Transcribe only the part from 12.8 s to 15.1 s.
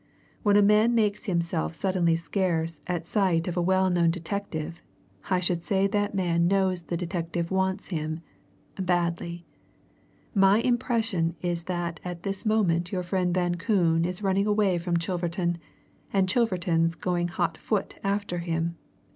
your friend Van Koon is running away from